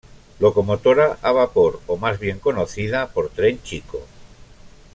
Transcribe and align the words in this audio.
Locomotora 0.43 1.19
a 1.21 1.31
vapor 1.31 1.79
o 1.85 1.95
más 1.95 2.17
bien 2.19 2.39
conocida 2.39 3.09
por 3.09 3.29
Tren 3.29 3.61
Chico. 3.61 4.01